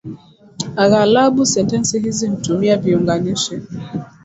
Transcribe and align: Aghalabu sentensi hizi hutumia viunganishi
Aghalabu 0.75 1.45
sentensi 1.45 1.99
hizi 1.99 2.27
hutumia 2.27 2.77
viunganishi 2.77 3.61